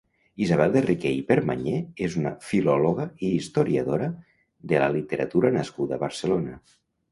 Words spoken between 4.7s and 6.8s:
de la literatura nascuda a Barcelona.